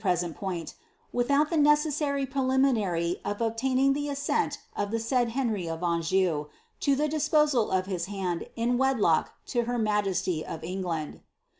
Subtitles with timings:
[0.03, 0.73] 'ent point,
[1.13, 6.47] without the necessary preliminary of obtaining the assent of the said Henry of Anjou,
[6.79, 11.21] to the disposal of his hand in wed lock to her majesty of England.